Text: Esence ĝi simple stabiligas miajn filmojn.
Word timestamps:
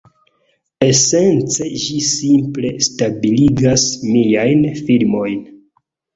Esence 0.85 1.67
ĝi 1.83 1.97
simple 2.07 2.73
stabiligas 2.87 3.87
miajn 4.17 4.67
filmojn. 4.83 5.39